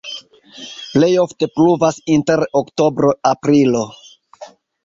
Plej 0.93 1.09
ofte 1.25 1.49
pluvas 1.59 2.01
inter 2.15 2.45
oktobro-aprilo. 2.63 3.87